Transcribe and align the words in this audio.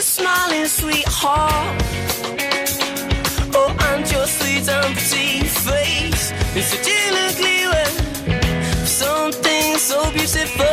your 0.00 0.04
smiling 0.04 0.66
sweetheart. 0.66 1.82
Oh, 3.54 3.76
and 3.90 4.10
your 4.10 4.26
sweet 4.26 4.66
and 4.66 4.96
pretty 4.96 5.44
face 5.44 6.32
is 6.56 6.72
a 6.72 6.78
delicately 6.88 7.66
well. 7.70 8.86
Something 8.86 9.76
so 9.76 10.10
beautiful. 10.12 10.64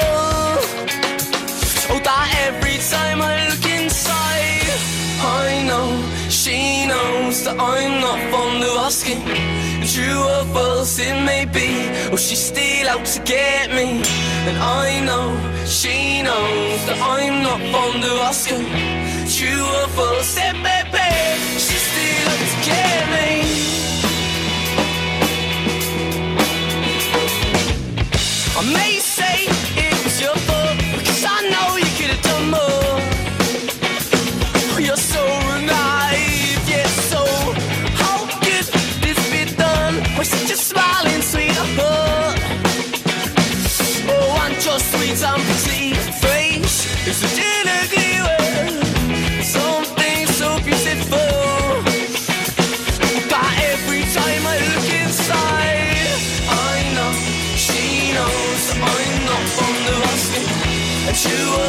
Oh, 1.92 2.00
that 2.08 2.28
every 2.48 2.78
time 2.94 3.20
I 3.22 3.50
look 3.50 3.66
inside, 3.68 4.72
I 5.20 5.66
know 5.68 5.88
she 6.30 6.88
knows 6.88 7.44
that 7.44 7.60
I'm 7.60 8.00
not 8.00 8.20
fond 8.32 8.64
of 8.64 8.78
asking. 8.88 9.24
True 9.94 10.24
or 10.36 10.46
false 10.54 11.00
it 11.00 11.18
may 11.26 11.44
be, 11.44 11.70
oh 12.14 12.18
she's 12.18 12.44
still 12.52 12.88
out 12.88 13.06
to 13.06 13.20
get 13.24 13.72
me, 13.72 14.02
and 14.48 14.58
I 14.58 15.02
know 15.08 15.28
she 15.66 16.22
knows 16.22 16.80
that 16.88 17.00
I'm 17.02 17.44
not 17.44 17.60
fond 17.74 18.04
of 18.06 18.20
asking 18.30 19.17
you 19.40 19.64
a 19.84 19.88
full 19.90 20.24
step, 20.24 20.56
baby. 20.64 21.60
She 21.60 21.78
still 21.78 22.32
is 22.46 22.56
killing. 22.66 22.98
care 28.56 28.74
me. 28.74 28.87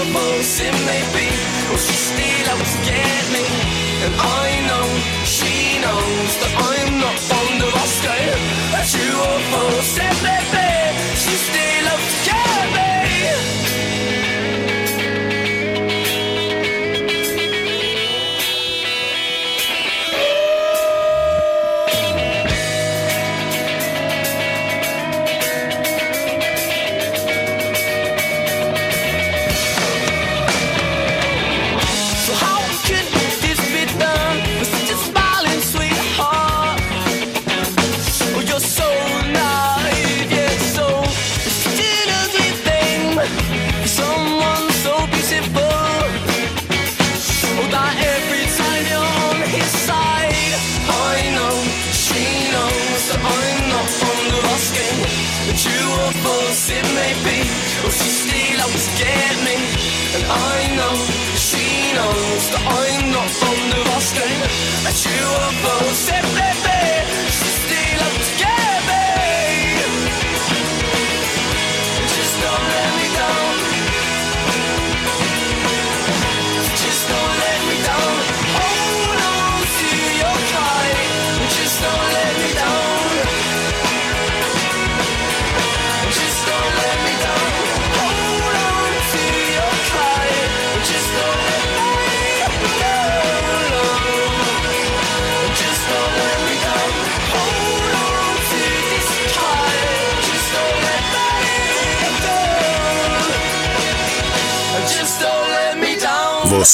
terrible 0.08 0.38
it 0.40 0.72
may 0.86 1.02
be, 1.12 1.28
will 1.70 1.76
she 1.76 1.92
still 1.92 2.50
always 2.50 2.76
get 2.86 3.24
me? 3.32 3.44
And 4.04 4.14
I 4.14 4.48
know 4.68 4.86
she 5.24 5.78
knows 5.80 6.32
that 6.40 6.52
I'm 6.56 7.00
not 7.00 7.18
fond 7.18 7.62
of 7.62 7.74
Oscar. 7.74 8.20
But 8.72 8.86
you 8.94 9.08
awful, 9.20 9.82
said 9.82 10.16
baby, 10.22 10.98
she 11.14 11.30
still. 11.30 11.77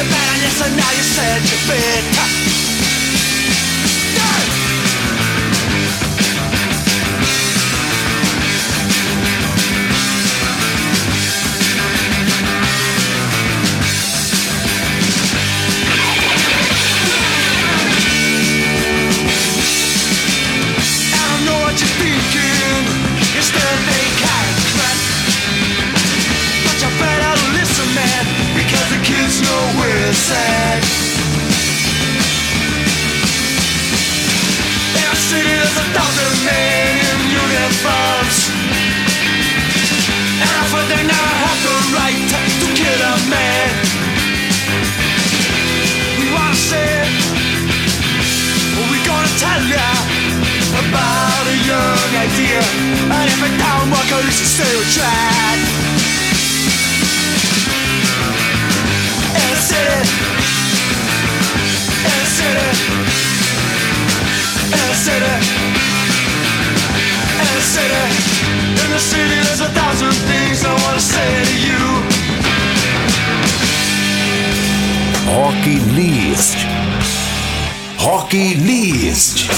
And 0.00 0.08
man, 0.08 0.40
yes, 0.40 0.62
and 0.64 0.76
now 0.78 0.90
you 0.92 1.02
said 1.02 1.42
you 1.42 1.58
fit. 1.68 2.59
About 49.78 51.44
a 51.46 51.56
young 51.66 52.10
idea. 52.16 52.62
And 53.82 53.90
walker 53.90 54.22
is 54.28 54.40
a 54.40 54.46
stereotype 54.46 55.62
In 59.34 59.46
the 59.50 59.56
city 59.56 59.98
In 62.06 62.14
the 62.20 62.26
city 62.38 62.68
In 64.70 64.84
the 64.88 64.96
city 65.04 65.34
In 67.40 67.48
the 67.54 67.62
city 67.74 68.04
In 68.84 68.90
the 68.90 68.98
city 68.98 69.36
there's 69.46 69.60
a 69.60 69.70
thousand 69.78 70.14
things 70.30 70.64
I 70.64 70.72
wanna 70.82 71.00
say 71.00 71.44
to 71.50 71.56
you. 71.66 71.82
Rock 75.32 75.64
List. 75.96 76.79
Rock 78.02 78.32
List. 78.32 79.50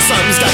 The 0.00 0.06
sun's 0.06 0.38
got 0.38 0.49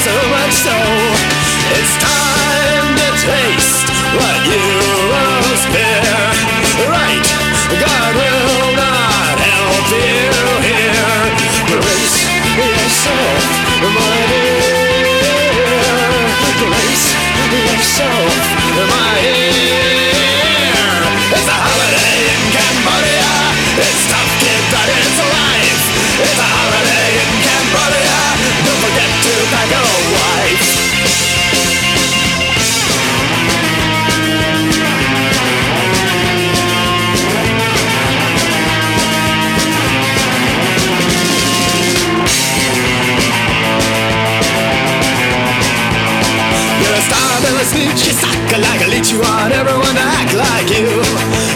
Snitch, 47.76 48.08
you 48.08 48.16
suck 48.16 48.52
like 48.56 48.80
a 48.80 48.88
leech, 48.88 49.12
you 49.12 49.20
want 49.20 49.52
everyone 49.52 49.92
to 49.92 50.06
act 50.16 50.32
like 50.32 50.72
you. 50.72 50.88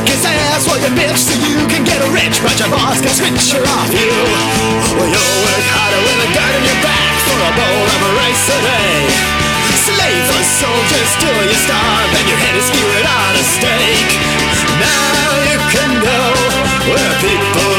Kiss 0.04 0.20
ass 0.28 0.68
while 0.68 0.76
you 0.76 0.92
bitch 0.92 1.16
so 1.16 1.32
you 1.48 1.64
can 1.64 1.80
get 1.80 1.96
rich, 2.12 2.36
but 2.44 2.52
your 2.60 2.68
boss 2.68 3.00
can 3.00 3.08
switch 3.08 3.56
her 3.56 3.64
off 3.64 3.88
you. 3.88 4.12
Well, 5.00 5.08
you'll 5.08 5.40
work 5.48 5.66
harder 5.72 5.96
with 6.04 6.20
a 6.20 6.30
gun 6.36 6.52
in 6.60 6.64
your 6.68 6.80
back 6.84 7.14
for 7.24 7.40
a 7.40 7.52
bowl 7.56 7.86
of 7.88 8.00
rice 8.20 8.46
a 8.52 8.58
day. 8.60 9.00
Slave 9.80 10.24
for 10.28 10.44
soldiers 10.60 11.10
till 11.24 11.40
you 11.40 11.56
starve 11.56 12.12
and 12.12 12.26
your 12.28 12.40
head 12.44 12.52
is 12.52 12.68
skewered 12.68 13.08
on 13.08 13.32
a 13.40 13.44
stake. 13.56 14.12
Now 14.76 15.24
you 15.48 15.56
can 15.72 15.90
go 16.04 16.20
where 16.84 17.12
people 17.24 17.69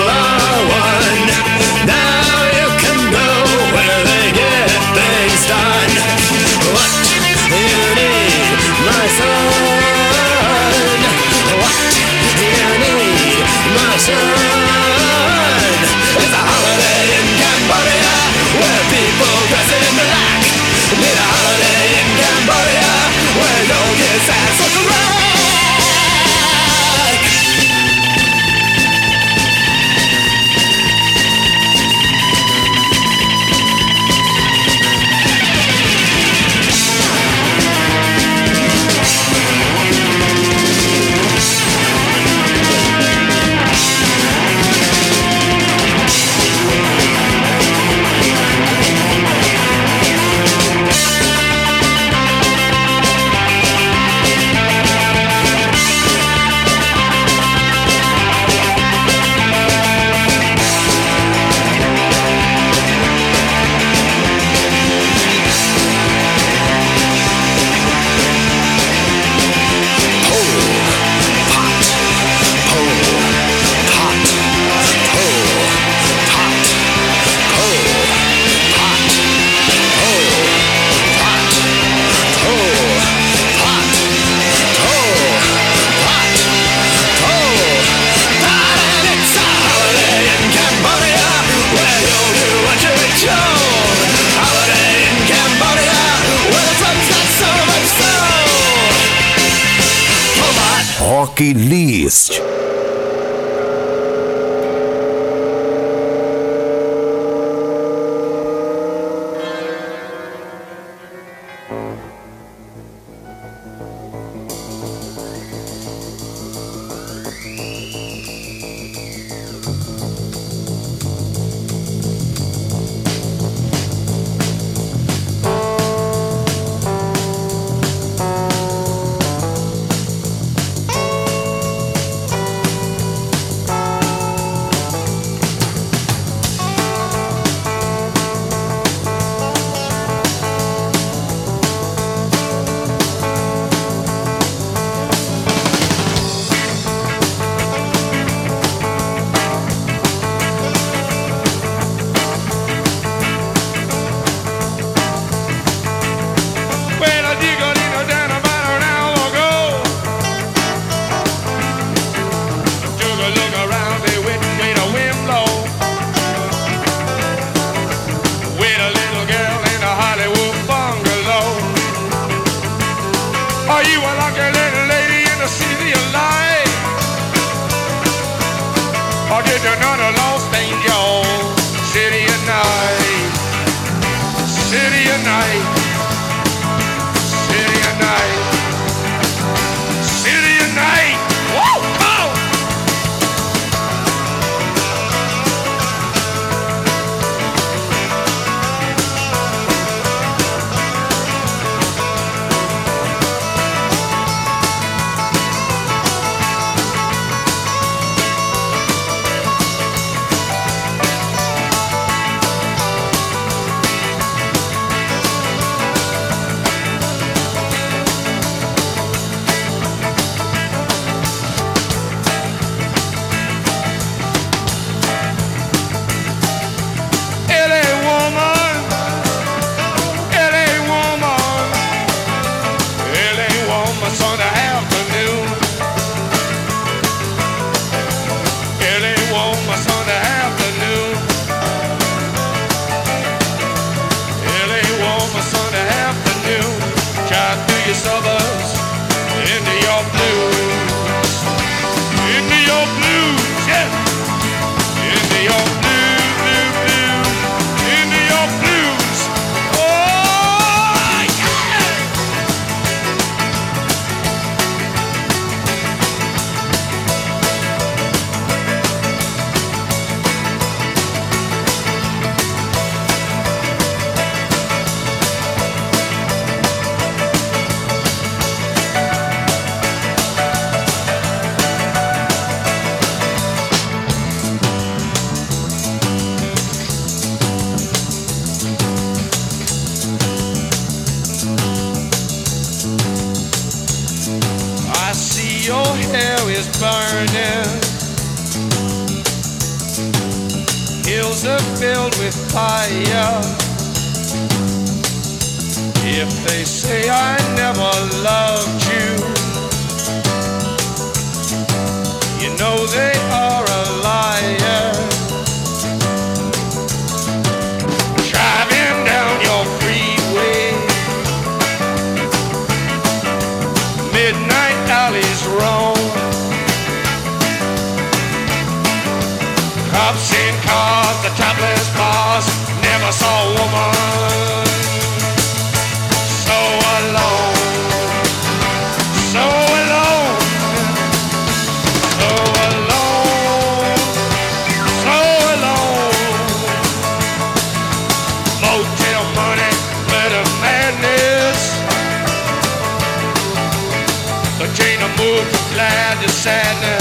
to 356.22 356.30
sadness. 356.30 357.01